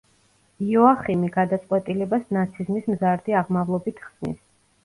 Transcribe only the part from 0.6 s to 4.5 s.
იოახიმი გადაწყვეტილებას ნაციზმის მზარდი აღმავლობით ხსნის.